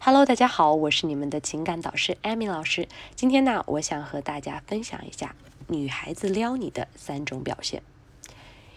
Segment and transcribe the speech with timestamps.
[0.00, 2.86] Hello，大家好，我是你们的情感导师艾米老师。
[3.16, 5.34] 今天呢，我想和大家分享一下
[5.66, 7.82] 女孩子撩你的三种表现。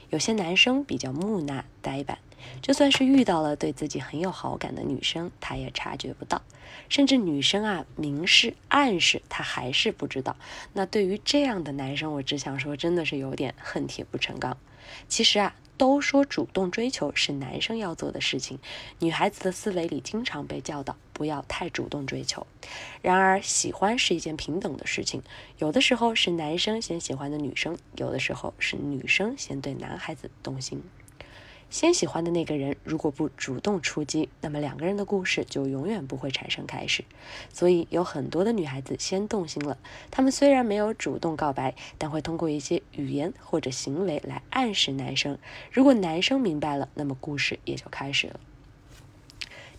[0.10, 2.18] 有些男生比较木讷呆板，
[2.64, 6.42] 就算是遇到了对自己很有好感的女生，他也察觉不到，
[6.90, 10.36] 甚至女生啊明示暗示他还是不知道。
[10.74, 14.58] 那对于这样的男生，我只想说，真的是有点恨铁不成钢。
[15.08, 15.54] 其实啊。
[15.82, 18.60] 都说主动追求是男生要做的事情，
[19.00, 22.46] 女孩子的思维里经常被教导不要太主动追求。
[23.02, 25.24] 然而，喜欢是一件平等的事情，
[25.58, 30.84] 有的时候是男生先喜欢的女生，有的时候是女生先对男孩子动心。
[31.72, 37.06] 先喜欢的那个人如果不主动出击，那么两个人的故事就永远不会产生开始。
[37.54, 39.78] 所以有很多的女孩子先动心了，
[40.12, 45.38] 她们虽然没有主动告白，但会通过一些语言或者行为来暗示男生。
[45.72, 48.40] 如果男生明白了，那么故事也就开始了。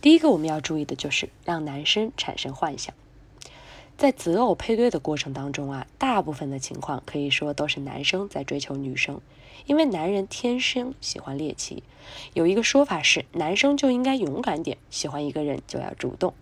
[0.00, 2.94] 第一个我们要注意的就是让男生产生幻想。
[4.02, 9.20] 在择偶配对的过程当中啊，大部分的情况可以说都是男生在追求女生，
[9.64, 11.84] 因为男人天生喜欢猎奇。
[12.34, 16.34] 有一个说法是，男生就应该勇敢点，喜欢一个人就要主动。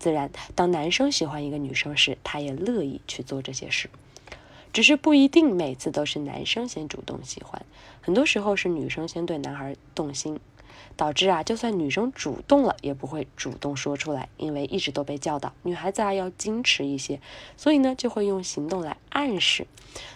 [0.00, 3.88] 自然，当男生喜欢一个女生时，他也乐意去做这些事。
[4.72, 7.64] 只是不一定每次都是男生先主动喜欢，
[8.00, 10.40] 很多时候是女生先对男孩动心。
[10.96, 17.20] 导致啊，就算女生主动了，也不会主动说出来，因为一直都被教导女孩子啊要矜持一些，
[17.56, 19.66] 所以呢就会用行动来暗示。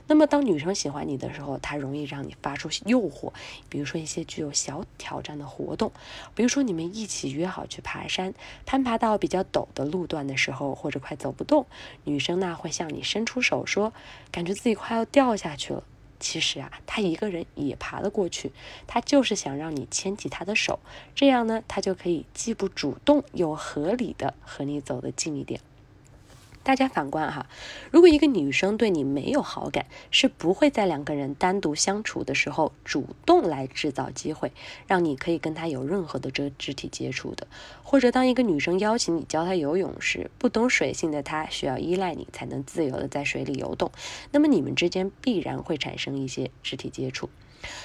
[0.08, 3.32] 那么当女生喜欢你的时候，她容易让你发出诱惑，
[3.68, 5.92] 比如说一些具有小挑战的活动，
[6.34, 8.34] 比如说你们一起约好去爬山，
[8.66, 11.66] 攀爬到比较陡的路段的时候，或者快走不动，
[12.04, 13.92] 女生呢会向你伸出手说，
[14.32, 15.84] 感觉自己快要掉下去了。
[16.20, 18.52] 其实啊，他一个人也爬得过去，
[18.86, 20.78] 他就是想让你牵起他的手，
[21.14, 25.60] 这样呢，他就可以既不主动又合理的和你走得近一点。
[26.68, 27.46] 大家反观哈，
[27.90, 34.52] 如果一个女生对你没有好感，是不会在两个人单独相处的时候主动来制造机会，
[34.86, 37.46] 让你可以跟她有任何的这肢体接触的。
[37.82, 43.90] 或者当一个女生邀请你教她游泳时，不懂水性的她需要依赖你才能自由的在水里游动，
[44.30, 47.30] 那么你们之间必然会产生一些肢体接触。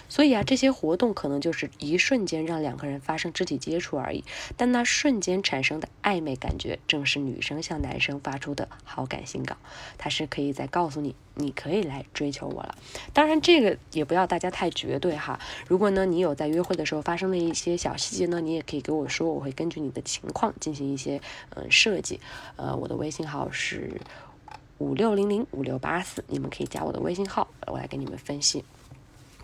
[0.09, 4.23] 所以啊，这些活动可能就是一瞬间让两个人发生肢体接触而已，
[4.56, 9.57] 但那瞬间产生的暧昧感觉，正是女生向男生发出的好感信稿，
[9.97, 12.75] 它是可以在告诉你，你可以来追求我了。
[13.13, 15.39] 当然，这个也不要大家太绝对哈。
[15.67, 21.19] 如果呢，你有在约会的时候发生的一些小细节呢，你也可以给我说，我会根据你的情况进行一些
[21.56, 22.19] 嗯设计。
[22.56, 24.00] 呃，我的微信号是
[24.78, 28.63] 五六零零五六八四，你们可以加我的微信号，我来给你们分析。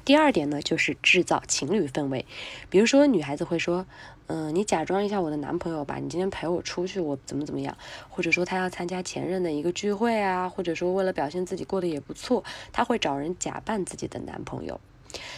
[0.09, 2.25] 第二点呢，就是制造情侣氛围。
[2.67, 3.85] 比如说，女孩子会说
[4.25, 7.77] ：“嗯，你假装一下我的男朋友吧，你今天陪我出去，我怎么怎么样？”
[8.09, 14.81] 或者说，她要参加前任的一个聚会啊，或者说为了表现自己过得也不错，她会找人假扮自己的男朋友。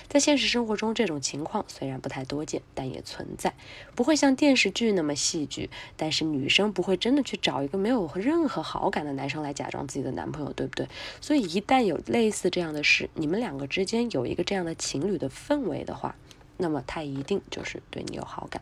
[0.07, 3.53] 在现实生活中，这种情况虽然不太多见，但也存在，
[3.95, 5.69] 不会像电视剧那么戏剧。
[5.95, 10.87] 但是女生不会真的去找一个没有任何好感的男生来假装自己的男朋友，对不对？
[11.21, 16.15] 所以一旦有类似这样的事，你们两个之间有一个这样的情侣的氛围的话，
[16.57, 18.61] 那么他一定就是对你有好感。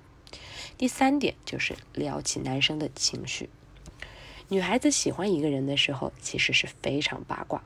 [0.77, 3.49] 第三点就是撩起男生的情绪。
[4.47, 7.63] 女孩子喜欢一个人的时候，其实是非常八卦，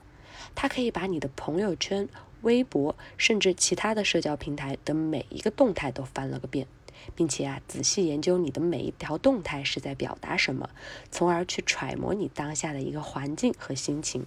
[0.55, 2.07] 他可以把你的朋友圈。
[2.43, 6.67] 微博甚至其他的社交平台的每一个动态都翻了个遍，
[7.15, 10.69] 并且啊仔细研究你的每一条动态是在表达什么，
[11.09, 14.25] 从而去揣摩你当下的一个环境和心情。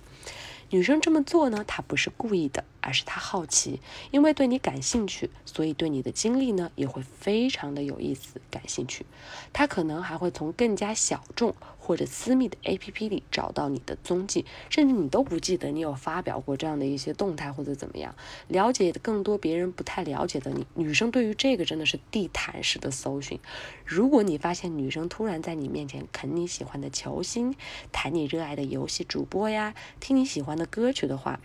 [0.71, 3.81] 女生这么做呢，她不是故意的，而是他好奇，
[4.11, 9.05] 因为对你感兴趣，所以对你的经历呢也会非常的有意思、感兴趣。
[9.53, 18.15] 他可能还会从更加小众或者私密的 APP 里找到你的踪迹，甚至你都不记得你有发表过这样的一些动态或者怎么样，
[18.49, 20.67] 了解更多别人不太了解的你。
[20.75, 23.39] 女生对于这个真的是地毯式的搜寻。
[23.85, 27.55] 如果你发现女生突然在你面前啃你喜欢的球星，
[27.93, 30.57] 谈你热爱的游戏主播呀，听你喜欢。
[30.57, 31.39] 的歌曲的话。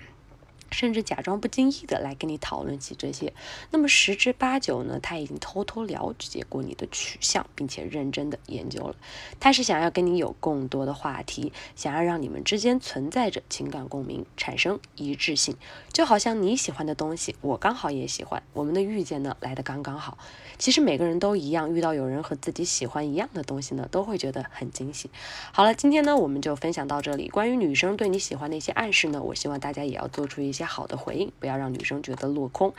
[0.71, 3.33] 甚至假装不经意的来跟你讨论起这些，
[3.69, 8.95] 那么十之八九呢，他已经偷偷了解过你的取向，并且认真的研究了。
[9.39, 15.57] 他是想要跟你有更多的话题，想要让你们之间存在着情感共鸣，产生一致性。
[15.91, 20.17] 就好像你喜欢的东西，我刚好也喜欢，我们的遇见呢来的刚刚好。
[20.57, 25.09] 其实每个人都一样，遇到有人和自己喜欢一样的东西呢，都会觉得很惊喜。
[25.51, 27.27] 好了，今天呢我们就分享到这里。
[27.27, 30.60] 关于女生对你喜欢的一些暗示呢，我希望大家也要做出一些。
[30.65, 32.73] 好的回应，不要让女生觉得落空。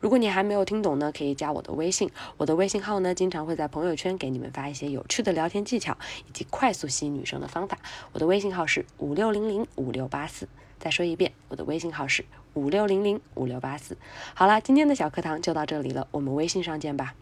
[0.00, 5.96] 如果你还没有听懂呢，可以加我的微信，我的微信号呢，经常会在朋友圈给你们发一些有趣的聊天技巧
[6.26, 7.78] 以及快速吸引女生的方法。
[8.12, 10.48] 我的微信号是五六零零五六八四。
[10.78, 12.24] 再说一遍，我的微信号是
[12.54, 13.96] 五六零零五六八四。
[14.34, 17.14] 好啦，今天的小课堂就到这里了，我们微信上见吧。